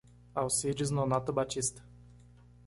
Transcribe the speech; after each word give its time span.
Alcides 0.35 0.89
Nonato 0.89 1.31
Batista 1.31 1.83